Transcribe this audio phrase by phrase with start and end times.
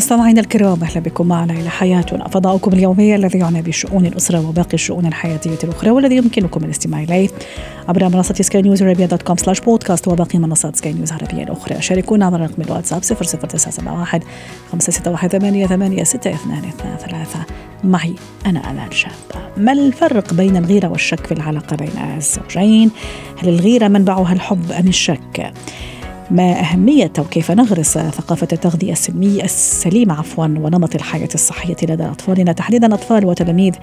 [0.00, 5.06] مستمعينا الكرام أهلا بكم معنا إلى حياتنا فضاؤكم اليومي الذي يعنى بشؤون الأسرة وباقي الشؤون
[5.06, 7.28] الحياتية الأخرى والذي يمكنكم الاستماع إليه
[7.88, 11.82] عبر منصة سكاي نيوز عربيه dot com slash podcast وباقي منصات سكاي نيوز عربية الاخرى
[11.82, 14.20] شاركونا عبر رقم الواتساب 00971
[14.72, 17.26] 561 8 6 2 2 3
[17.84, 18.14] معي
[18.46, 19.14] أنا أمال شابة
[19.56, 22.90] ما الفرق بين الغيرة والشك في العلاقة بين الزوجين؟
[23.42, 25.52] هل الغيرة منبعها الحب أم الشك؟
[26.30, 32.52] ما أهمية وكيف نغرس ثقافة التغذية السلمية السليمة عفوا ونمط الحياة الصحية لدى أطفالنا.
[32.52, 33.74] تحديدا أطفال وتلاميذ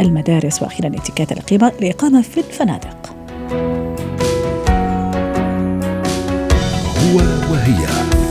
[0.00, 3.14] المدارس وأخيرا اتكات الإقامة في الفنادق.
[6.98, 7.18] هو
[7.52, 8.21] وهي.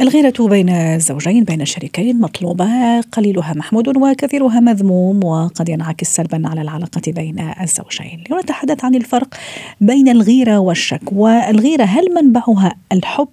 [0.00, 7.00] الغيرة بين الزوجين بين الشريكين مطلوبة قليلها محمود وكثيرها مذموم وقد ينعكس سلبا على العلاقة
[7.06, 8.24] بين الزوجين.
[8.30, 9.34] لنتحدث عن الفرق
[9.80, 13.28] بين الغيرة والشك والغيرة هل منبعها الحب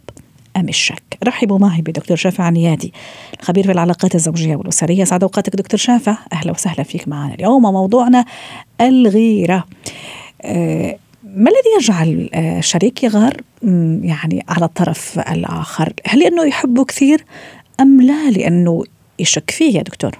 [0.58, 2.94] أم الشك؟ رحبوا معي بدكتور شافع عنيادي
[3.42, 5.04] خبير في العلاقات الزوجية والأسرية.
[5.04, 6.18] سعد أوقاتك دكتور شافع.
[6.34, 7.62] أهلا وسهلا فيك معنا اليوم.
[7.62, 8.26] موضوعنا
[8.82, 9.64] الغيرة.
[10.42, 10.98] أه
[11.36, 13.34] ما الذي يجعل الشريك يغار
[14.04, 17.22] يعني على الطرف الآخر؟ هل لأنه يحبه كثير
[17.80, 18.84] أم لا لأنه
[19.20, 20.12] يشك فيه يا دكتور؟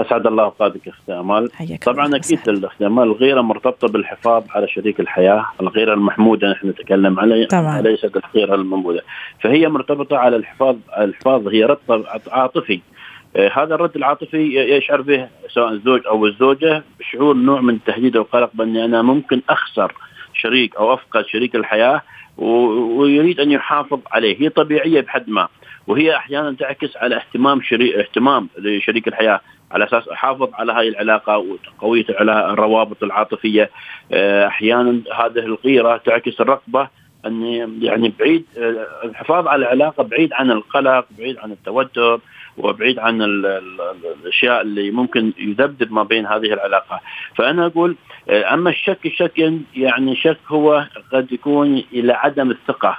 [0.00, 1.50] أسعد الله أوقاتك أختي آمال.
[1.86, 7.46] طبعا أكيد أختي آمال الغيره مرتبطة بالحفاظ على شريك الحياة الغيره المحمودة نحن نتكلم عليها.
[7.82, 9.02] ليست الغيره المموده
[9.40, 12.97] فهي مرتبطة على الحفاظ الحفاظ هي ربط عاطفي آه،
[13.36, 18.84] هذا الرد العاطفي يشعر به سواء الزوج أو الزوجة بشعور نوع من التهديد والقلق باني
[18.84, 19.92] أنا ممكن أخسر
[20.34, 22.02] شريك أو أفقد شريك الحياة
[22.38, 24.40] ويريد أن يحافظ عليه.
[24.40, 25.48] هي طبيعية بحد ما
[25.86, 29.40] وهي أحيانا تعكس على اهتمام شريك اهتمام لشريك الحياة
[29.70, 33.70] على أساس أحافظ على هذه العلاقة وقويه الروابط العاطفية.
[34.12, 36.88] آه، أحيانا هذه الغيرة تعكس الرغبة
[37.26, 37.42] أن
[37.82, 42.20] يعني بعيد آه، الحفاظ على العلاقة بعيد عن القلق بعيد عن التوتر
[42.58, 47.00] وبعيد عن الأشياء اللي ممكن يذبذب ما بين هذه العلاقة.
[47.34, 47.96] فأنا أقول
[48.28, 52.98] آه، أما الشك الشك يعني شك هو قد يكون إلى عدم الثقة.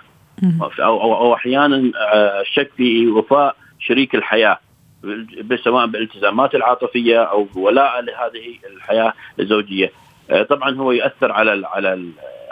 [0.61, 4.59] أو أو, أو أحيانا آه، شك في وفاء شريك الحياة
[5.63, 9.91] سواء بالالتزامات العاطفية أو ولاء لهذه الحياة الزوجية.
[10.31, 12.05] آه، طبعا هو ياثر على على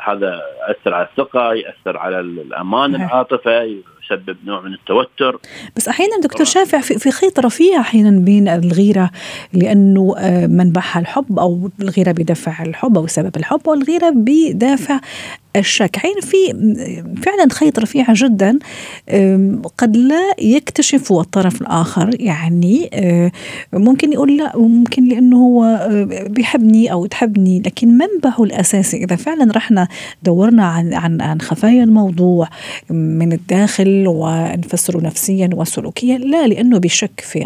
[0.03, 3.78] هذا ياثر على الثقة ياثر على الأمان العاطفة
[4.12, 5.40] يسبب نوع من التوتر.
[5.75, 9.12] بس أحيانا دكتور شافع في خيط رفيع أحيانا بين الغيرة
[9.53, 15.00] لأنه آه، منبعها الحب أو الغيرة بدافع الحب أو سبب الحب والغيرة بدافع
[15.56, 15.95] الشك.
[15.95, 16.38] حين في
[17.23, 18.59] فعلا خيط رفيع جدا
[19.78, 22.09] قد لا يكتشفه الطرف الآخر.
[22.19, 23.31] يعني آه،
[23.74, 27.59] ممكن يقول لا ممكن لأنه هو آه، بيحبني أو تحبني.
[27.59, 29.88] لكن منبعه الأساسي إذا فعلا رحنا
[30.24, 32.50] دورنا عن عن عن خفايا الموضوع
[32.89, 36.18] من الداخل ونفسره نفسيا وسلوكيا.
[36.18, 37.46] لا لأنه بيشك في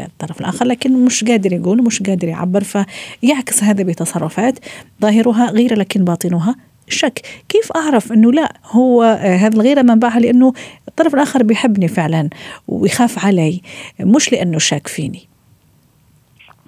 [0.00, 4.58] الطرف الآخر لكن مش قادر يقول مش قادر يعبر فيعكس هذا بتصرفات
[5.02, 6.56] ظاهرها غير لكن باطنها
[6.88, 7.20] شك.
[7.48, 10.52] كيف أعرف أنه لا هو آه، هذا الغيرة منبعها لأنه
[10.88, 12.28] الطرف الآخر بيحبني فعلا
[12.68, 13.60] ويخاف علي
[14.00, 15.27] مش لأنه شاك فيني.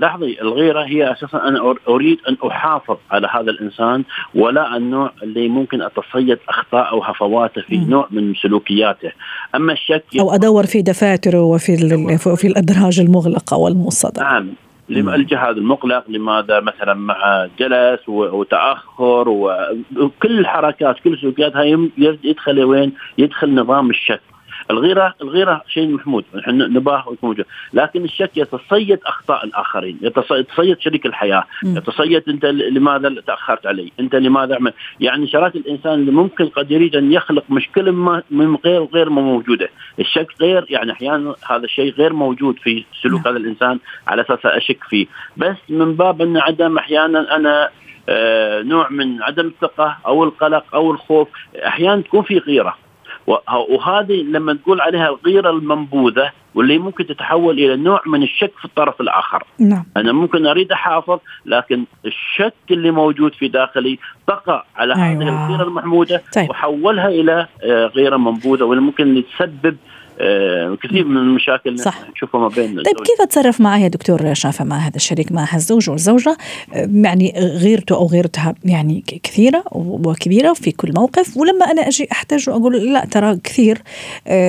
[0.01, 5.83] لاحظي الغيرة هي أساسا أنا أريد أن أحافظ على هذا الإنسان ولا النوع اللي ممكن
[5.83, 9.13] أتصيد أخطاء أو هفواته في نوع من سلوكياته.
[9.55, 11.77] أما الشك أو أدور في دفاتره وفي
[12.37, 14.49] في الأدراج المغلقة والمصدرة نعم.
[14.91, 23.55] الجهاز المقلق لماذا مثلا مع جلس وتأخر وكل الحركات كل السلوكيات هاي يدخل وين؟ يدخل
[23.55, 24.21] نظام الشك.
[24.71, 27.45] الغيرة الغيرة شيء محمود نباه موجود.
[27.73, 31.77] لكن الشك يتصيد أخطاء الآخرين يتصيد شريك الحياة م.
[31.77, 36.97] يتصيد أنت لماذا تأخرت علي أنت لماذا عمل يعني شرات الإنسان اللي ممكن قد يريد
[36.97, 39.69] أن يخلق مشكلة ما من غير غير موجودة.
[39.99, 43.79] الشك غير يعني أحيانا هذا الشيء غير موجود في سلوك هذا الإنسان
[44.09, 45.07] على أساس أشك فيه.
[45.37, 47.71] بس من باب أن عدم أحيانا أنا
[48.09, 51.29] آه نوع من عدم الثقة أو القلق أو الخوف
[51.67, 52.77] أحيانا تكون في غيرة.
[53.27, 59.01] وهذه لما تقول عليها الغيرة المنبوذة واللي ممكن تتحول إلى نوع من الشك في الطرف
[59.01, 59.85] الآخر نعم.
[59.97, 65.07] أنا ممكن أريد أحافظ لكن الشك اللي موجود في داخلي تقع على أيوة.
[65.07, 66.51] هذه الغيرة المحمودة طيب.
[66.51, 69.77] وحولها إلى آه، غيرة منبوذة واللي ممكن تسبب
[70.83, 72.11] كثير من المشاكل صح.
[72.11, 75.91] نشوفها ما بين طيب كيف أتصرف معي يا دكتور شافه مع هذا الشريك مع الزوج
[75.91, 76.37] والزوجه
[76.75, 82.93] يعني غيرته أو غيرتها يعني كثيرة وكبيرة في كل موقف ولما أنا أجي أحتاج وأقول
[82.93, 83.83] لا ترى كثير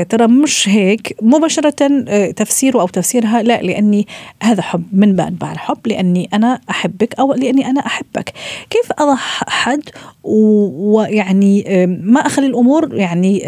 [0.09, 1.88] ترى مش هيك مباشرة
[2.31, 4.07] تفسيره أو تفسيرها لا لأني
[4.44, 8.33] هذا حب من بعد الحب لأني أنا أحبك أو لأني أنا أحبك.
[8.69, 9.15] كيف اضع
[9.47, 9.83] حد
[10.23, 11.63] ويعني
[12.03, 13.44] ما أخلي الأمور يعني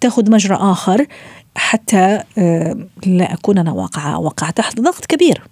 [0.00, 1.06] تأخذ مجرى آخر؟
[1.56, 2.22] حتى
[3.06, 5.42] لا أكون أنا واقعه واقعه تحت ضغط كبير.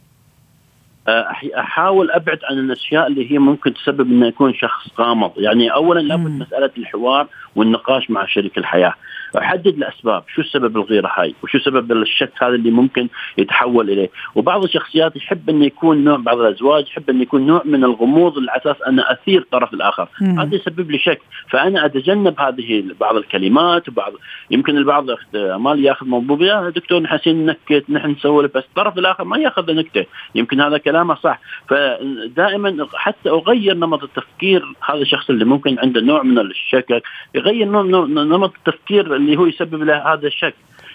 [1.59, 6.31] أحاول أبعد عن الأشياء اللي هي ممكن تسبب إنه يكون شخص غامض، يعني اولا لابد
[6.31, 8.95] مسألة الحوار والنقاش مع شريك الحياة،
[9.39, 13.09] أحدد الأسباب شو سبب الغيره هاي وشو سبب الشك هذا اللي ممكن
[13.39, 17.85] يتحول إليه؟ وبعض الشخصيات يحب انه يكون نوع بعض الأزواج يحب انه يكون نوع من
[17.85, 20.09] الغموض على أساس أنا أثير الطرف الآخر.
[20.21, 21.21] هذا يسبب لي شك.
[21.51, 24.13] فأنا أتجنب هذه بعض الكلمات وبعض
[24.51, 29.39] يمكن البعض مال ياخذ موضوع يا دكتور نحسين نكت نحن نسولف بس الطرف الآخر ما
[29.39, 30.07] ياخذ نكتة.
[30.35, 31.41] يمكن هذا كلامه صح.
[31.69, 37.03] فدائما حتى أغير نمط التفكير هذا الشخص اللي ممكن عنده نوع من الشك
[37.41, 37.83] يغير
[38.25, 40.55] نمط التفكير اللي هو يسبب له هذا الشك.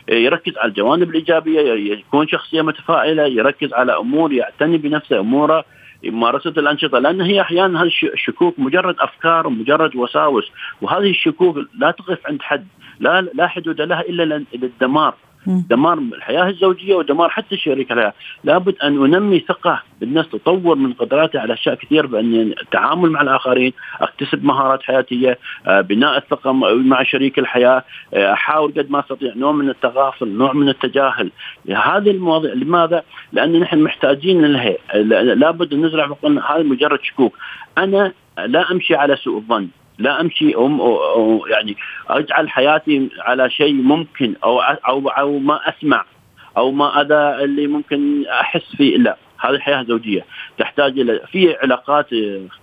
[0.09, 1.61] يركز على الجوانب الإيجابية
[1.93, 5.65] يكون شخصية متفائلة يركز على أمور يعتني بنفسه أموره
[6.03, 10.51] ممارسة الأنشطة لأن هي أحيانا هذه الشكوك مجرد أفكار ومجرد وساوس
[10.81, 12.67] وهذه الشكوك لا تقف عند حد
[12.99, 15.15] لا لا حدود لها إلا للدمار.
[15.47, 18.13] دمار الحياة الزوجية ودمار حتى شريك الحياة،
[18.43, 23.73] لابد أن أنمي ثقة بالناس تطور من قدراتي على أشياء كثير بأن التعامل مع الآخرين،
[24.01, 27.83] أكتسب مهارات حياتية، آه، بناء الثقة مع شريك الحياة،
[28.13, 31.31] آه، أحاول قد ما أستطيع نوع من التغافل، نوع من التجاهل،
[31.69, 33.03] هذه المواضيع لماذا؟
[33.33, 34.75] لأن نحن محتاجين لها،
[35.33, 37.37] لابد أن نزرع هذه مجرد شكوك،
[37.77, 38.13] أنا
[38.45, 41.75] لا أمشي على سوء الظن، لا أمشي أو, أو يعني
[42.09, 46.05] أجعل حياتي على شيء ممكن أو أو أو ما أسمع
[46.57, 50.25] أو ما هذا اللي ممكن أحس فيه لا هذه حياة زوجية
[50.57, 52.07] تحتاج إلى في علاقات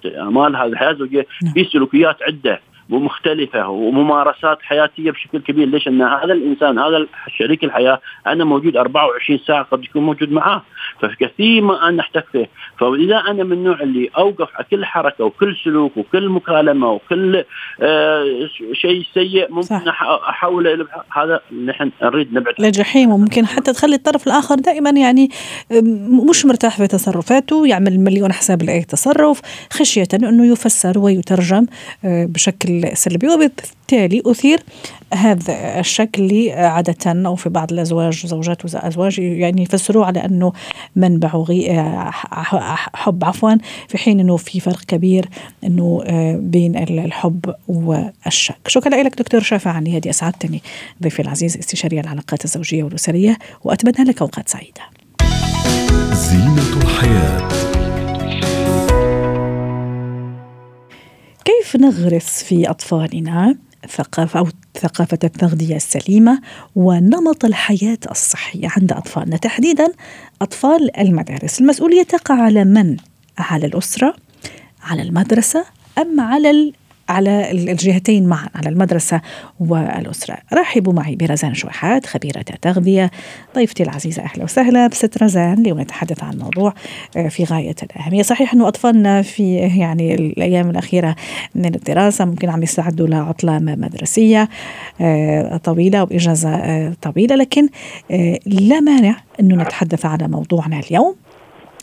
[0.06, 1.52] امال هذه الحياة الزوجيه نعم.
[1.54, 2.60] في سلوكيات عدة
[2.92, 5.68] ومختلفه وممارسات حياتية بشكل كبير.
[5.68, 7.06] ليش؟ أن هذا الإنسان هذا
[7.38, 10.62] شريك الحياة أنا موجود 24 ساعة قد يكون موجود معاه.
[11.00, 12.48] فكثير ما أنا أحتك فيه.
[12.78, 17.44] فإذا أنا من النوع اللي أوقف على كل حركة وكل سلوك وكل مكالمة وكل
[17.82, 18.24] آه
[18.72, 20.02] شيء سيء ممكن صح.
[20.28, 25.28] أحوله هذا نحن نريد نبعد لجحيم وممكن حتى تخلي الطرف الآخر دائما يعني
[26.30, 29.40] مش مرتاح في تصرفاته يعمل مليون حساب لأي تصرف
[29.72, 31.66] خشية أنه يفسر ويترجم
[32.04, 34.62] آه، بشكل سلبي وبالتالي أثير
[35.14, 40.52] هذا الشكل عادة أو في بعض الأزواج زوجات وأزواج يعني يفسروه على أنه
[40.96, 41.44] منبع
[42.94, 43.54] حب عفوا
[43.88, 45.28] في حين أنه في فرق كبير
[45.64, 46.02] أنه
[46.36, 48.68] بين الحب والشك.
[48.68, 50.62] شكرا لك دكتور شافع عني هذه أسعدتني
[51.02, 54.82] ضيفي العزيز استشاري العلاقات الزوجية والأسرية وأتمنى لك أوقات سعيدة.
[56.12, 57.61] زينة الحياة.
[61.72, 63.56] كيف نغرس في أطفالنا
[63.88, 64.48] ثقافة أو
[64.80, 66.40] ثقافة التغذية السليمة
[66.76, 69.92] ونمط الحياة الصحية عند أطفالنا تحديدا
[70.42, 72.96] أطفال المدارس المسؤولية تقع على من؟
[73.38, 74.14] على الأسرة
[74.82, 75.64] على المدرسة
[75.98, 76.72] أم على
[77.08, 79.20] على الجهتين معا على المدرسة
[79.60, 80.36] والأسرة.
[80.52, 83.10] رحبوا معي برزان شويحات خبيرة التغذية.
[83.54, 85.58] ضيفتي العزيزة أهلا وسهلا بست رزان.
[85.58, 86.74] اليوم نتحدث عن موضوع
[87.16, 88.22] آه، في غاية الأهمية.
[88.22, 91.16] صحيح أنه أطفالنا في يعني الأيام الأخيرة
[91.54, 94.48] من الدراسة ممكن عم يستعدوا لعطلة مدرسية
[95.00, 97.36] آه، طويلة وإجازة آه، طويلة.
[97.36, 97.68] لكن
[98.46, 101.14] لا مانع أنه نتحدث على موضوعنا اليوم.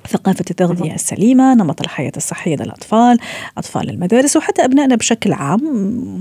[0.07, 3.17] ثقافة التغذية السليمة نمط الحياة الصحية للأطفال
[3.57, 5.59] أطفال المدارس وحتى أبنائنا بشكل عام.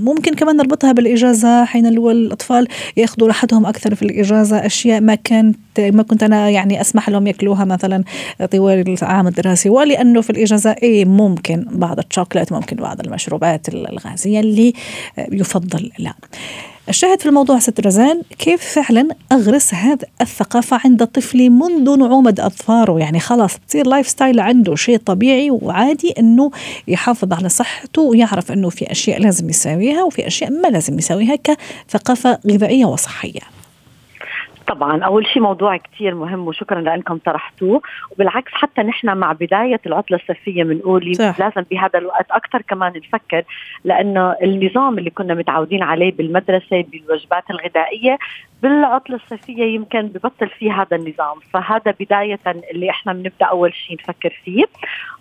[0.03, 2.67] ممكن كمان نربطها بالإجازة حين الأطفال
[2.97, 7.65] يأخذوا راحتهم أكثر في الإجازة أشياء ما كانت ما كنت أنا يعني أسمح لهم يأكلوها
[7.65, 8.03] مثلا
[8.51, 9.69] طوال العام الدراسي.
[9.69, 14.73] ولأنه في الإجازة إيه ممكن بعض الشوكولات ممكن بعض المشروبات الغازية اللي
[15.31, 16.13] يفضل لا.
[16.89, 22.99] الشاهد في الموضوع ست رزان كيف فعلا أغرس هذه الثقافة عند طفلي منذ نعومة أظفاره؟
[22.99, 26.51] يعني خلاص تصير lifestyle عنده شيء طبيعي وعادي أنه
[26.87, 32.39] يحافظ على صحته ويعرف أنه في أشياء لازم يساويها وفي أشياء ما لازم يساويها كثقافة
[32.47, 33.58] غذائية وصحية.
[34.69, 35.03] طبعا.
[35.03, 37.81] أول شيء موضوع كثير مهم وشكرا لأنكم طرحتوه.
[38.11, 43.43] وبالعكس حتى نحن مع بداية العطلة الصيفية بنقول لازم بهذا الوقت أكثر كمان نفكر
[43.83, 48.17] لأنه النظام اللي كنا متعودين عليه بالمدرسة بالوجبات الغذائية
[48.63, 51.39] بالعطلة الصيفية يمكن ببطل في هذا النظام.
[51.53, 52.39] فهذا بداية
[52.71, 54.63] اللي إحنا بنبدأ أول شيء نفكر فيه.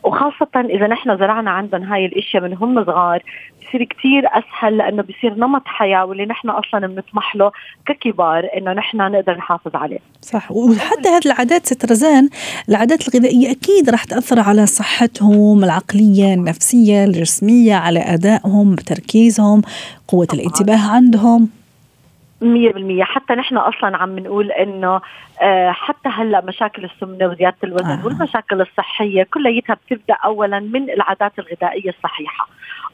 [0.03, 3.23] وخاصة إذا نحن زرعنا عندهم هاي الأشياء من هم صغار
[3.63, 7.53] بصير كتير أسهل لأنه بصير نمط حياة واللي نحن أصلا بنطمح له
[7.87, 9.99] ككبار إنه نحن نقدر نحافظ عليه.
[10.21, 10.53] صح.
[10.53, 12.29] وحتى هذه العادات ست رزان
[12.69, 19.63] العادات الغذائية أكيد راح تأثر على صحتهم العقليه النفسية الجسمية على أدائهم تركيزهم
[20.09, 21.58] قوة الانتباه عندهم.
[22.41, 25.01] مية بالمية حتى نحن أصلا عم نقول إنه
[25.43, 28.07] آه حتى هلأ مشاكل السمنة وزيادة الوزن آه.
[28.07, 32.49] والمشاكل الصحية كليتها بتبدأ أولا من العادات الغذائية الصحيحة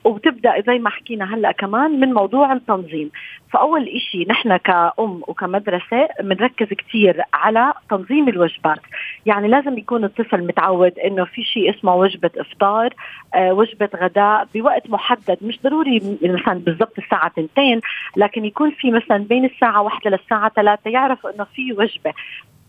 [0.05, 3.11] وبتبدأ زي ما حكينا هلأ كمان من موضوع التنظيم.
[3.53, 8.81] فأول إشي نحن كأم وكمدرسة بنركز كثير على تنظيم الوجبات.
[9.27, 12.95] يعني لازم يكون الطفل متعود إنه في شيء اسمه وجبة إفطار
[13.35, 15.39] آه وجبة غداء بوقت محدد.
[15.43, 17.81] مش ضروري مثلا بالضبط الساعة 2
[18.17, 22.13] لكن يكون في مثلا بين الساعة واحدة للساعة ثلاثة يعرفوا إنه في وجبة.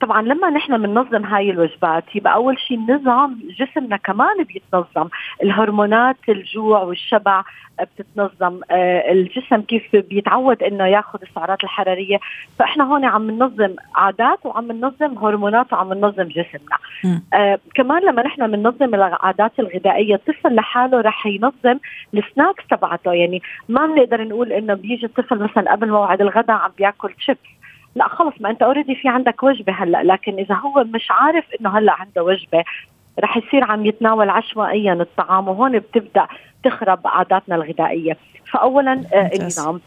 [0.01, 5.09] طبعا لما نحن بننظم هاي الوجبات يبقى أول شيء نظام جسمنا كمان بيتنظم.
[5.43, 7.43] الهرمونات الجوع والشبع
[7.81, 8.61] بتتنظم.
[8.71, 12.19] آه، الجسم كيف بيتعود إنه ياخذ السعرات الحرارية.
[12.59, 16.77] فإحنا هون عم ننظم عادات وعم ننظم هرمونات وعم ننظم جسمنا.
[17.33, 21.79] آه كمان لما نحن بننظم العادات الغذائية الطفل لحاله رح ينظم
[22.13, 23.13] ال snacks تبعته.
[23.13, 27.39] يعني ما بنقدر نقول إنه بيجي الطفل مثلا قبل موعد الغداء عم بياكل شيبس
[27.95, 31.77] لا خلص ما انت already في عندك وجبة هلأ لكن إذا هو مش عارف إنه
[31.77, 32.63] هلأ عنده وجبة
[33.19, 36.27] رح يصير عم يتناول عشوائيا الطعام وهون بتبدأ
[36.63, 38.17] تخرب عاداتنا الغذائية.
[38.51, 39.81] فاولا آه النظام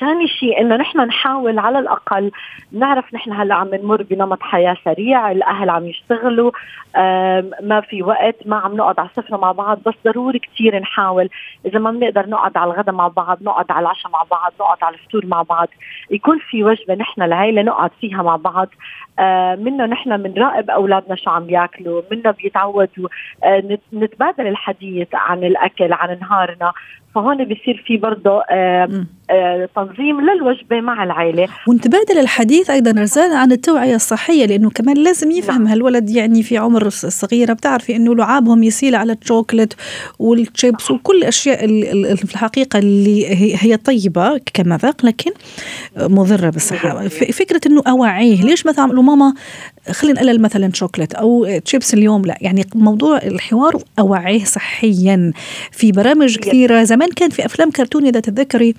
[0.00, 2.30] ثاني آه شيء إنه نحن نحاول على الأقل
[2.72, 6.50] نعرف نحن هلأ عم نمر بنمط حياة سريع، الأهل عم يشتغلوا
[7.62, 11.28] ما في وقت، ما عم نقعد على السفرة مع بعض، بس ضروري كثير نحاول.
[11.66, 14.94] إذا ما بنقدر نقعد على الغداء مع بعض، نقعد على العشاء مع بعض، نقعد على
[14.94, 15.68] الفطور مع بعض،
[16.10, 18.68] يكون في وجبة نحن العيلة نقعد فيها مع بعض،
[19.18, 23.08] آه منه نحن بنراقب أولادنا شو عم بياكلوا، منه بيتعودوا
[23.44, 26.72] آه نتبادل الحديث عن الأكل، عن نهارنا،
[27.14, 33.52] فهون بصير في برضه آه آه تنظيم للوجبة مع العائله ونتبادل الحديث أيضا رزان عن
[33.52, 35.66] التوعية الصحية لأنه كمان لازم يفهم نعم.
[35.66, 39.76] هالولد يعني في عمر صغيره بتعرفي إنه لعابهم يسيل على الشوكلت
[40.18, 41.66] والشيبس وكل الأشياء
[42.16, 45.30] في الحقيقة اللي هي طيبة كمذاق لكن
[45.96, 47.08] مضرة بالصحة.
[47.08, 49.34] فكرة إنه اوعيه ليش مثلا له ماما
[49.90, 55.32] خلينا نقلل مثلا شوكلت أو تشيبس اليوم لا يعني موضوع الحوار أوعيه صحيا.
[55.72, 58.74] في برامج كثيرة زمان كان في أفلام كرتون إذا تتذكري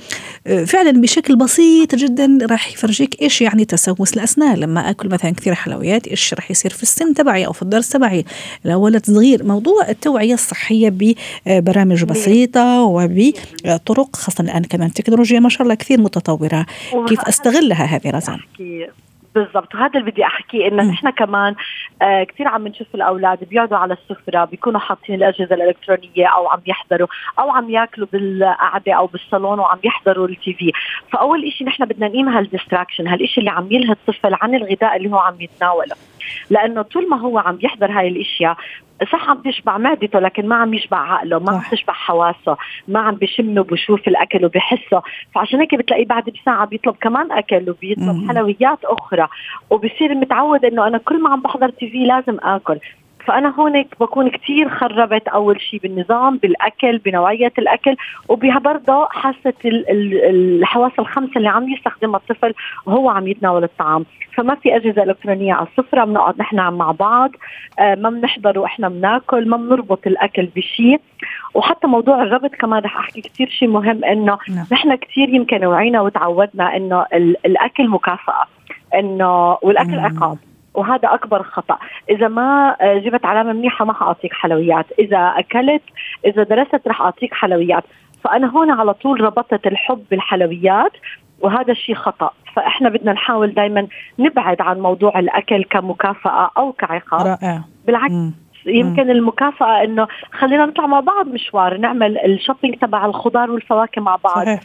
[0.47, 4.57] آه، فعلا بشكل بسيط جدا راح يفرجيك إيش يعني تسوس الأسنان.
[4.57, 8.25] لما آكل مثلا كثير حلويات إيش راح يصير في السن تبعي أو في الدرس تبعي؟
[8.65, 9.43] لو ولد صغير.
[9.43, 10.93] موضوع التوعية الصحية
[11.45, 16.65] ببرامج بسيطة وبطرق خاصة الآن كمان التكنولوجيا ما شاء الله كثير متطورة.
[17.07, 18.39] كيف أستغلها هذه رزان؟
[19.35, 19.75] بالضبط.
[19.75, 21.55] وهذا اللي بدي أحكيه إنه نحن كمان
[22.01, 27.07] آه كثير عم نشوف الأولاد بيقعدوا على السفرة بيكونوا حاطين الأجهزة الإلكترونية أو عم يحضروا
[27.39, 30.71] أو عم يأكلوا بالقعدة أو بالصالون وعم يحضروا التي في.
[31.11, 35.17] فأول شيء نحن بدنا نقيم هالديستراكشن هالشيء اللي عم يلهي الطفل عن الغذاء اللي هو
[35.17, 35.95] عم يتناوله.
[36.49, 38.57] لأنه طول ما هو عم يحضر هاي الإشياء
[39.11, 43.15] صح عم تشبع معدته لكن ما عم يشبع عقله ما عم تشبع حواسه ما عم
[43.15, 45.01] بشمه وبشوف الأكل وبحسه.
[45.35, 49.27] فعشان هيك بتلاقيه بعد بساعة بيطلب كمان أكل وبيطلب حلويات أخرى
[49.69, 52.79] وبصير متعود إنه أنا كل ما عم بحضر تي في لازم آكل.
[53.27, 57.95] فأنا هونك بكون كثير خربت أول شيء بالنظام بالأكل بنوعية الأكل
[58.29, 62.53] وبها برضه حاسه الحواس الخمسة اللي عم يستخدمها الطفل
[62.85, 64.05] وهو عم يتناول الطعام.
[64.35, 67.31] فما في أجهزة إلكترونية على السفرة بنقعد نحن مع بعض
[67.79, 71.01] آه، ما بنحضر وإحنا بناكل ما بنربط الأكل بشيء
[71.53, 74.65] وحتى موضوع الربط كمان رح أحكي كثير شيء مهم إنه نعم.
[74.71, 77.05] نحن كثير يمكن وعينا وتعودنا إنه
[77.45, 78.47] الأكل مكافأة
[78.95, 80.37] إنه والأكل عقاب.
[80.75, 81.77] وهذا أكبر خطأ.
[82.09, 84.85] إذا ما آه، جبت علامة منيحة ما حأعطيك حلويات.
[84.99, 85.81] إذا أكلت
[86.25, 87.83] إذا درست رح أعطيك حلويات.
[88.23, 90.91] فأنا هون على طول ربطت الحب بالحلويات
[91.41, 92.31] وهذا الشيء خطأ.
[92.55, 93.87] فإحنا بدنا نحاول دائما
[94.19, 97.27] نبعد عن موضوع الأكل كمكافأة أو كعقاب.
[97.27, 97.61] رائع.
[97.85, 98.33] بالعكس مم.
[98.65, 104.45] يمكن المكافأة إنه خلينا نطلع مع بعض مشوار نعمل الشوبينج تبع الخضار والفواكه مع بعض.
[104.45, 104.59] صحيح.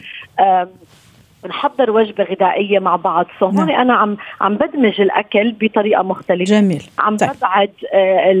[1.47, 3.25] نحضر وجبة غذائية مع بعض.
[3.39, 3.69] فهون نعم.
[3.69, 6.43] أنا عم عم بدمج الأكل بطريقة مختلفة.
[6.43, 6.83] جميل.
[6.99, 7.29] عم طيب.
[7.29, 8.31] ببعد آه،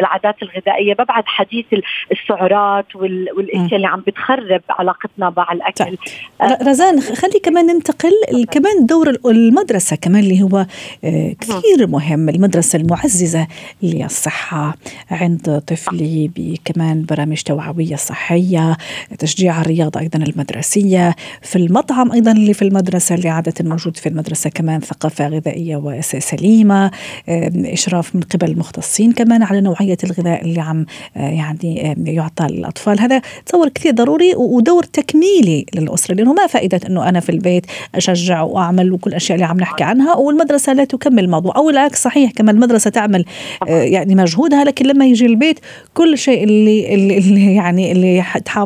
[0.00, 1.66] العادات الغذائية ببعد حديث
[2.12, 5.84] السعرات والأشياء اللي عم بتخرب علاقتنا مع الأكل.
[5.84, 5.98] طيب.
[6.42, 10.66] آه رزان خلي كمان ننتقل كمان دور المدرسة كمان اللي هو
[11.04, 12.28] آه كثير مهم.
[12.28, 13.46] المدرسة المعززة
[13.82, 14.74] للصحة
[15.10, 18.76] عند طفلي بكمان برامج توعوية صحية
[19.18, 21.14] تشجيع الرياضة أيضا المدرسية.
[21.48, 26.90] في المطعم أيضا اللي في المدرسة اللي عادة موجود في المدرسة كمان ثقافة غذائية وسليمه
[27.28, 30.86] إشراف من قبل المختصين كمان على نوعية الغذاء اللي عم
[31.16, 33.00] يعني يعطى للأطفال.
[33.00, 38.42] هذا تصور كثير ضروري ودور تكميلي للأسرة لأنه ما فائدة إنه أنا في البيت أشجع
[38.42, 41.56] وأعمل وكل الاشياء اللي عم نحكي عنها والمدرسة لا تكمل الموضوع.
[41.56, 43.24] أو العكس صحيح كمان المدرسة تعمل
[43.66, 45.60] يعني مجهودها لكن لما يجي البيت
[45.94, 48.24] كل شيء اللي اللي يعني اللي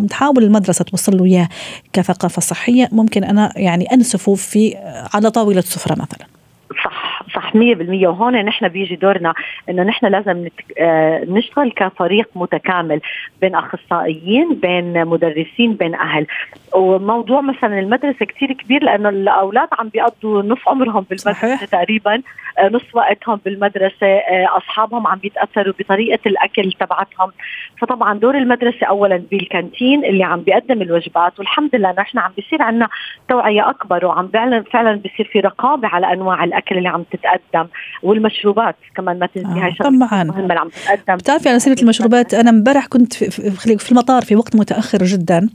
[0.08, 1.48] تحاول المدرسة توصل له إياه
[1.92, 2.40] كثقافة
[2.72, 4.76] صحيه ممكن أنا يعني انسفه في
[5.14, 6.26] على طاولة سفرة مثلا.
[6.84, 9.34] صح صح 100% وهون نحن بيجي دورنا
[9.68, 10.48] إنه نحن لازم
[10.78, 13.00] آه، نشتغل كفريق متكامل
[13.40, 16.26] بين أخصائيين بين مدرسين بين أهل.
[16.74, 21.64] وموضوع مثلا المدرسة كثير كبير لأنه الأولاد عم بيقضوا نص عمرهم بالمدرسة صحيح.
[21.64, 22.22] تقريبا.
[22.58, 24.06] آه، نص وقتهم بالمدرسة.
[24.06, 27.32] آه، أصحابهم عم بيتأثروا بطريقة الأكل تبعتهم.
[27.78, 31.38] فطبعا دور المدرسة اولا بالكانتين اللي عم بيقدم الوجبات.
[31.38, 32.88] والحمد لله نحن عم بيصير عندنا
[33.28, 36.61] توعية أكبر وعم فعلا فعلا بيصير في رقابة على أنواع الأكل.
[36.72, 37.68] اللي عم تتقدم
[38.02, 41.16] والمشروبات كمان ما تنسي هاي آه طبعا مهمة اللي عم تتقدم.
[41.16, 45.48] بتعرفي على سيرة المشروبات أنا امبارح كنت في, في المطار في وقت متأخر جدا.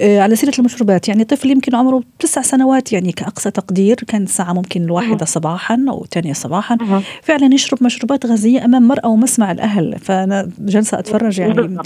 [0.00, 4.84] على سيرة المشروبات يعني طفل يمكن عمره تسع سنوات يعني كأقصى تقدير كان الساعة ممكن
[4.84, 6.78] الواحدة صباحا أو الثانية صباحا.
[7.22, 11.78] فعلا يشرب مشروبات غازية أمام مرأة ومسمع الأهل فأنا جالسة أتفرج يعني.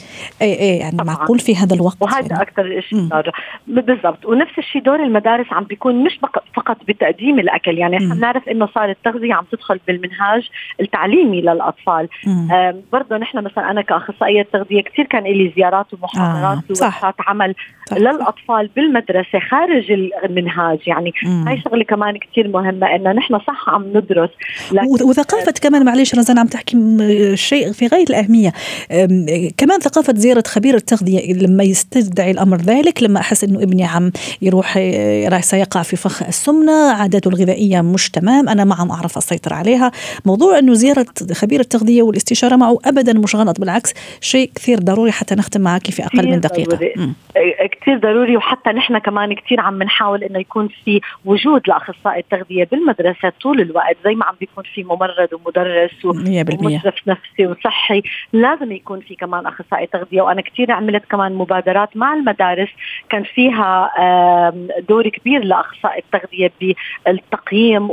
[0.43, 1.07] أي أي يعني طبعا.
[1.07, 2.43] معقول في هذا الوقت؟ وهذا يعني.
[2.43, 3.09] أكثر شيء
[3.67, 4.27] بالضبط.
[4.27, 6.21] ونفس الشيء دور المدارس عم بيكون مش
[6.57, 10.49] فقط بتقديم الأكل يعني إحنا بنعرف إنه صار التغذية عم تدخل بالمنهاج
[10.81, 12.09] التعليمي للأطفال
[12.93, 16.83] برضه نحن مثلا أنا كأخصائية تغذية كثير كان لي زيارات ومحاضرات آه.
[16.83, 17.55] وورشات عمل
[17.91, 17.97] صح.
[17.97, 19.93] للأطفال بالمدرسة خارج
[20.25, 21.49] المنهاج يعني مم.
[21.49, 24.31] هاي شغلة كمان كثير مهمة إنه نحن صح عم ندرس
[25.03, 26.77] وثقافة كمان معلش رزان عم تحكي
[27.37, 28.53] شيء في غاية الأهمية
[29.57, 34.77] كمان ثقافة زيارة خبير التغذية لما يستدعي الأمر ذلك لما أحس إنه ابني عم يروح
[35.29, 39.91] راح سيقع في فخ السمنة عاداته الغذائية مش تمام أنا ما عم أعرف أسيطر عليها.
[40.27, 45.35] موضوع إنه زيارة خبير التغذية والاستشارة معه ابدا مش غلط بالعكس شيء كثير ضروري حتى
[45.35, 46.79] نختم معك في أقل من دقيقة.
[47.81, 53.33] كثير ضروري وحتى نحن كمان كثير عم نحاول إنه يكون في وجود لأخصائي التغذية بالمدرسة
[53.43, 58.03] طول الوقت زي ما عم بيكون في ممرض ومدرس ومشرف نفسي وصحي.
[58.33, 62.69] لازم يكون في كمان أخصائي تغذية وأنا كثير عملت كمان مبادرات مع المدارس.
[63.09, 63.91] كان فيها
[64.89, 66.53] دور كبير لأخصائي التغذية
[67.07, 67.91] بالتقييم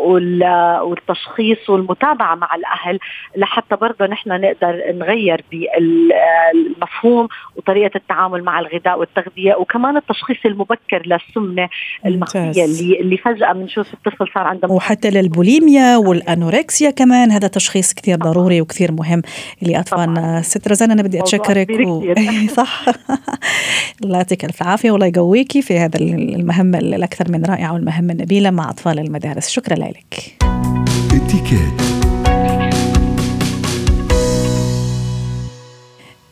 [0.83, 2.99] والتشخيص والمتابعة مع الأهل
[3.35, 11.69] لحتى برضه نحن نقدر نغير بالمفهوم وطريقة التعامل مع الغذاء والتغذية وكمان التشخيص المبكر للسمنة
[12.05, 18.17] المخفيه اللي اللي فجأة بنشوف الطفل صار عنده وحتى للبوليميا والأنوركسيا كمان هذا تشخيص كثير
[18.17, 19.21] ضروري وكثير مهم.
[19.61, 22.13] لاطفالنا ست رزان أنا بدي أتشكرك و...
[22.59, 22.85] صح.
[24.03, 28.69] الله يعطيك ألف عافية والله يقويكي في هذا المهمه الأكثر من رائعة والمهمة النبيلة مع
[28.69, 29.49] أطفال المدارس.
[29.49, 30.18] شكرا لك.
[31.31, 31.98] Etiquette.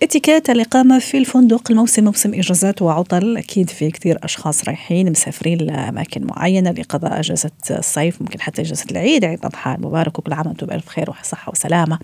[0.08, 1.72] اتيكيت الإقامة في الفندق.
[1.72, 3.38] الموسم موسم إجازات وعطل.
[3.38, 9.26] أكيد في كثير أشخاص رايحين مسافرين لأماكن معينة لقضاء أجازة الصيف ممكن حتى أجازة العيد.
[9.26, 10.20] عيد الأضحى المبارك.
[10.20, 12.00] وكل عام وأنتم بألف خير وصحة وسلامة.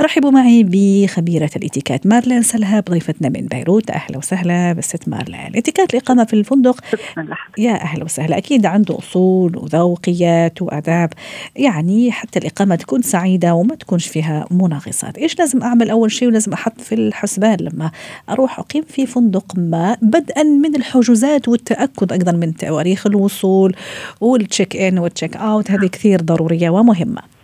[0.00, 3.90] رحبوا معي بخبيرة الاتيكيت مارلين سلهاب ضيفتنا من بيروت.
[3.90, 5.56] أهلا وسهلا بالست مارلين.
[5.56, 6.80] اتيكيت الإقامة في الفندق.
[7.58, 8.38] يا أهلا وسهلا.
[8.38, 11.12] أكيد عنده أصول وذوقيات وآداب.
[11.56, 16.52] يعني حتى الإقامة تكون سعيدة وما تكونش فيها مناغصات إيش لازم أعمل أول شيء ولازم
[16.52, 17.90] أحط في الحسن الحسبان لما
[18.30, 23.76] أروح أقيم في فندق ما بدءا من الحجوزات والتأكد أيضا من تواريخ الوصول
[24.20, 27.35] والتشيك إن والتشيك أوت هذه كثير ضرورية ومهمة.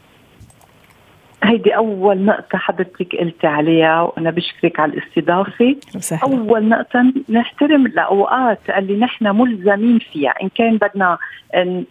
[1.44, 5.76] هيدي أول نقطة حضرتك قلتي عليها وأنا بشكرك على الاستضافة.
[5.96, 6.22] وسهلا.
[6.22, 11.18] أول نقطة نحترم الأوقات اللي نحن ملزمين فيها إن كان بدنا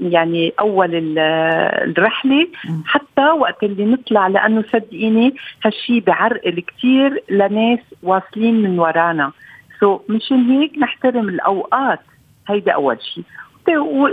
[0.02, 2.48] يعني أول الرحلة
[2.86, 5.36] حتى وقت اللي نطلع لأنه صدقيني
[5.66, 9.32] هالشي بعرقل كثير لناس واصلين من ورانا.
[9.80, 12.00] سو so مشان هيك نحترم الأوقات
[12.48, 13.24] هيدا أول شيء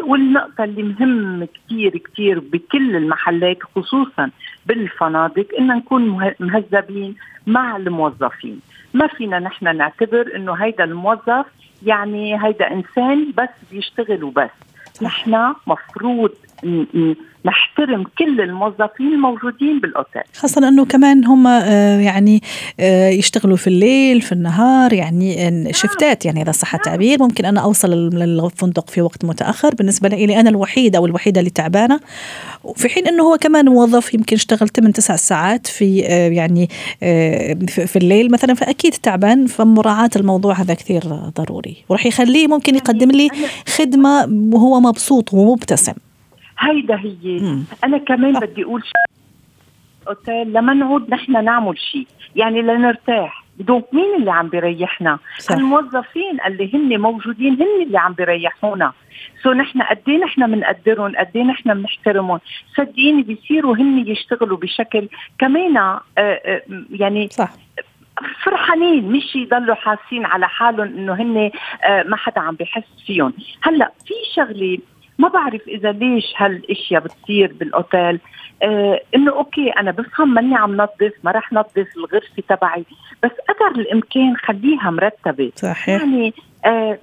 [0.07, 4.31] والنقطة اللي مهم كثير كثير بكل المحلات خصوصا
[4.67, 7.15] بالفنادق إن نكون مهذبين
[7.47, 8.61] مع الموظفين.
[8.95, 11.47] ما فينا نحن نعتبر إنه هيدا الموظف
[11.83, 14.51] يعني هيدا إنسان بس بيشتغل وبس.
[15.03, 16.31] نحن مفروض
[17.45, 20.23] نحترم كل الموظفين الموجودين بالأوتيل.
[20.37, 22.43] خاصة أنه كمان هم آه، يعني
[22.81, 25.73] آه، يشتغلوا في الليل في النهار يعني نعم.
[25.73, 29.75] شفتات يعني إذا صح التعبير ممكن أنا أوصل للفندق في وقت متأخر.
[29.75, 32.01] بالنسبة لي أنا الوحيدة أو الوحيدة اللي تعبانة.
[32.77, 36.69] في حين أنه هو كمان موظف يمكن اشتغل 8 9 ساعات في آه، يعني
[37.69, 39.47] في الليل مثلا فأكيد تعبان.
[39.47, 41.03] فمراعاة الموضوع هذا كثير
[41.37, 41.77] ضروري.
[41.89, 43.29] وراح يخليه ممكن يقدم لي
[43.77, 45.95] خدمة وهو مبسوط ومبتسم.
[46.59, 47.39] هيدا هي.
[47.41, 47.65] مم.
[47.85, 48.41] أنا كمان صح.
[48.41, 49.19] بدي أقول شيء.
[50.09, 53.45] أوتيل لما نعود نحن نعمل شيء يعني لنرتاح.
[53.59, 55.55] دونك مين اللي عم بيريحنا؟ صح.
[55.55, 58.93] الموظفين اللي هن موجودين هن اللي عم بيريحونا.
[59.43, 62.41] so نحن قد إيه نحن بنقدرهم قد إيه نحن بنحترمهم
[62.77, 67.51] صدقيني بيصيروا هن يشتغلوا بشكل كمان آه، آه، يعني صح.
[68.45, 71.51] فرحانين مش يضلوا حاسين على حالهم إنه هن
[71.85, 73.33] آه، ما حدا عم بحس فيهم.
[73.63, 74.79] هلأ في شغلة
[75.19, 78.21] ما بعرف إذا ليش هالأشياء بتصير بالأوتيل.
[78.63, 82.85] آه إنه okay أنا بفهم ماني عم نظف ما رح نظف الغرفة تبعي
[83.23, 85.53] بس قدر الإمكان خليها مرتبة.
[85.57, 86.03] صحيح.
[86.03, 86.99] يعني آه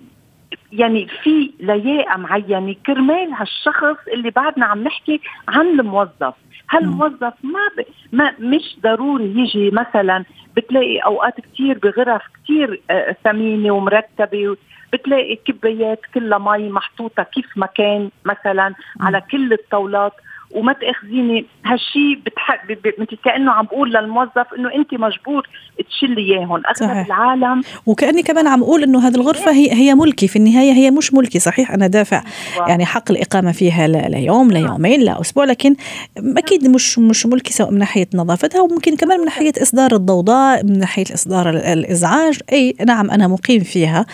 [0.72, 2.76] يعني في لياقة معينة.
[2.86, 6.34] كرمال هالشخص اللي بعدنا عم نحكي عن الموظف.
[6.70, 7.86] هالموظف ما ب...
[8.12, 10.26] ما مش ضروري يجي مثلا
[10.56, 14.58] بتلاقي أوقات كثير بغرف كثير آه ثمينة ومرتبه
[14.94, 20.14] بتلاقي كبايات كلها مي محطوطة كيف ما كان مثلا على كل الطاولات.
[20.56, 21.46] وما تأخذيني.
[21.66, 22.66] هالشيء بتح...
[23.00, 25.48] مثل كأنه عم بقول للموظف إنه أنت مجبور
[25.90, 26.62] تشيلي إياهم.
[26.82, 27.62] اغلب العالم.
[27.86, 30.28] وكأني كمان عم أقول إنه هذه الغرفة هي هي ملكي.
[30.28, 31.40] في النهاية هي مش ملكي.
[31.40, 32.24] صحيح أنا دافع
[32.68, 35.76] يعني حق الإقامة فيها ليوم ليومين لاسبوع لكن
[36.18, 40.80] أكيد مش مش ملكي سواء من ناحية نظافتها وممكن كمان من ناحية إصدار الضوضاء من
[40.80, 42.40] ناحية إصدار الإزعاج.
[42.52, 44.06] أي نعم أنا مقيم فيها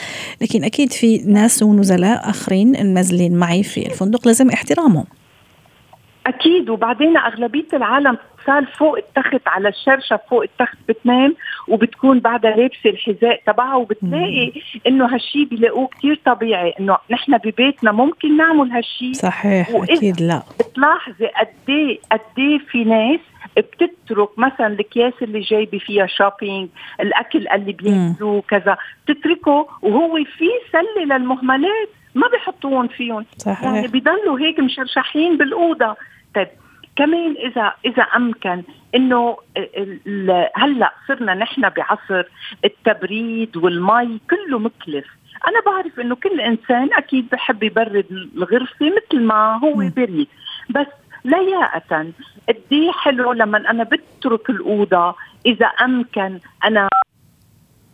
[0.41, 4.27] لكن أكيد في ناس ونزلاء آخرين نازلين معي في الفندق.
[4.27, 5.05] لازم احترامهم.
[6.27, 6.69] أكيد.
[6.69, 11.35] وبعدين أغلبية العالم صار فوق التخت على الشرشة فوق التخت بتنام
[11.67, 14.51] وبتكون بعدها لابسة الحذاء تبعها وبتلاقي
[14.87, 16.73] إنه هالشيء بيلاقوه كثير طبيعي.
[16.79, 20.43] إنه نحن ببيتنا ممكن نعمل هالشيء صحيح أكيد لا.
[20.59, 23.19] بتلاحظي قد إيه قد إيه في ناس
[23.57, 28.77] بتترك مثلا الأكياس اللي جايبة فيها شوبينج الأكل اللي بياكلوه كذا.
[29.07, 31.89] بتتركه وهو في سلة للمهملات.
[32.15, 33.25] ما بيحطوهم فيهم.
[33.37, 33.63] صحيح.
[33.63, 35.95] يعني بيضلوا هيك مشرشحين بالأوضة.
[36.35, 36.47] طيب
[36.95, 38.63] كمان إذا إذا أمكن
[38.95, 39.37] إنه
[40.55, 42.23] هلأ صرنا نحن بعصر
[42.65, 45.05] التبريد والمي كله مكلف.
[45.47, 50.27] أنا بعرف إنه كل إنسان أكيد بحب يبرد الغرفة مثل ما هو بريد.
[50.69, 50.87] بس
[51.25, 52.11] لياقة
[52.49, 56.89] قد إيه حلو لما أنا بترك الأوضة إذا أمكن أنا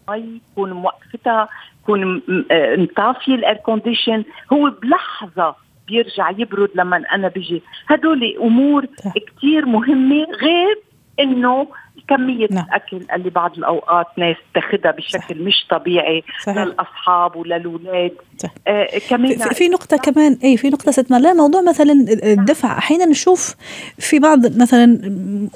[0.10, 1.50] مي كون موقفتها
[1.88, 2.22] كون
[2.78, 4.24] مطفيه ال air condition.
[4.54, 5.56] هو بلحظة
[5.88, 7.62] بيرجع يبرد لما أنا بيجي.
[7.88, 10.80] هدول أمور كثير مهمة غير
[11.20, 11.68] إنه
[12.08, 12.66] كمية نعم.
[12.66, 15.42] الأكل اللي بعض الأوقات ناس تاخذها بشكل صح.
[15.42, 16.58] مش طبيعي صحيح.
[16.58, 18.12] للأصحاب وللأولاد
[18.68, 23.06] آه كمان في, في نقطة كمان أي في نقطة ست لا موضوع مثلا الدفع أحيانا
[23.06, 23.56] نشوف
[24.00, 24.86] في بعض مثلا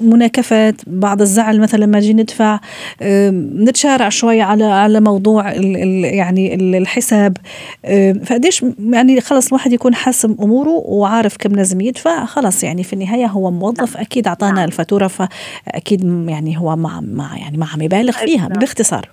[0.00, 2.60] مناكفات بعض الزعل مثلا ما نجي ندفع
[3.02, 7.36] آه نتشارع شوي على على موضوع ال ال يعني الحساب
[7.84, 12.92] آه فقديش يعني خلص الواحد يكون حاسم أموره وعارف كم لازم يدفع خلص يعني في
[12.92, 14.04] النهاية هو موظف نعم.
[14.04, 14.64] أكيد أعطانا نعم.
[14.64, 18.58] الفاتورة فأكيد يعني هو ما ما يعني ما عم يبالغ فيها نعم.
[18.58, 19.08] باختصار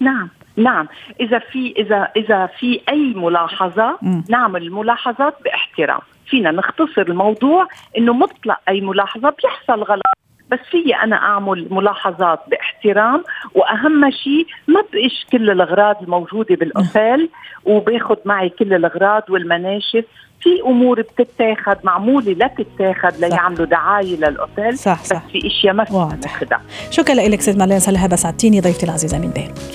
[0.00, 0.88] نعم نعم.
[1.20, 4.22] إذا في اذا إذا في أي ملاحظة م.
[4.28, 6.00] نعمل ملاحظات باحترام.
[6.26, 10.02] فينا نختصر الموضوع إنه مطلق أي ملاحظة بيحصل غلط.
[10.50, 17.28] بس في أنا أعمل ملاحظات باحترام وأهم شيء ما بقيش كل الأغراض الموجودة بالأوتيل
[17.64, 20.04] وباخذ معي كل الأغراض والمناشف
[20.44, 25.24] في أمور بتتاخذ معمولة لا تتاخذ ليعملوا دعاية للأوتيل صح صح.
[25.26, 29.30] بس في إشياء ما فينا ناخذها شكرا لك ست مالين سلهى سعدتيني ضيفتي العزيزة من
[29.30, 29.74] بيروت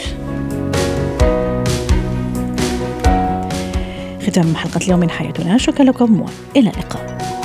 [4.28, 5.58] ختام حلقة اليوم من حياتنا.
[5.58, 7.39] شكرا لكم وإلى اللقاء.